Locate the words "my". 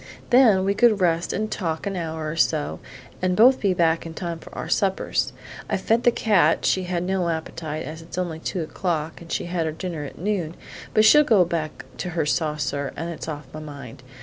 13.53-13.59